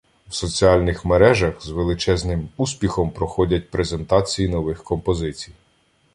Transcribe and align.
В 0.27 0.33
соціальних 0.35 1.05
мережах 1.05 1.61
з 1.61 1.69
величезним 1.69 2.49
успіхом 2.57 3.09
проходять 3.11 3.69
презентації 3.69 4.49
нових 4.49 4.83
композицій. 4.83 5.51